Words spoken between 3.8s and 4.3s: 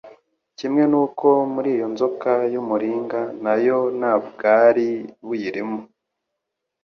nta